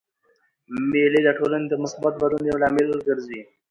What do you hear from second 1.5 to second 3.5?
د مثبت بدلون یو لامل ګرځي.